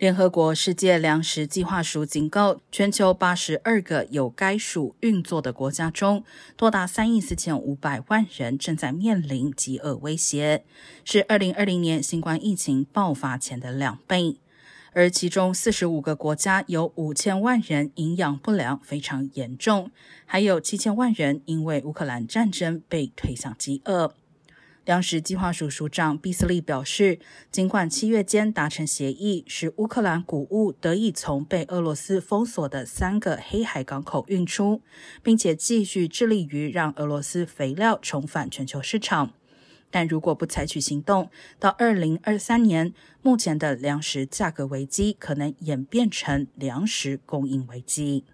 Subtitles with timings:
[0.00, 6.24] 联合国世界粮食计划署警告，全球八十二个有该署运作的国家中，
[6.56, 10.64] 多达三亿四千五百万人正在面临饥饿威胁，
[11.04, 14.38] 是二零二零年新冠疫情爆发前的两倍。
[14.94, 19.90] 而其中四十五个国家有五千万人营养不良非常严重，
[20.24, 24.14] 还有七千万人因为乌克兰战争被推向饥饿。
[24.90, 27.20] 粮食计划署署长毕斯利表示，
[27.52, 34.82] 尽管七月间达成协议，使乌克兰谷物得以从被俄罗斯封锁的三个黑海港口运出，
[35.22, 39.32] 并且继续致力于让俄罗斯肥料重返全球市场，
[39.92, 48.24] 但如果不采取行动，到二零二三年，目前的粮食价格危机可能演变成粮食供应危机。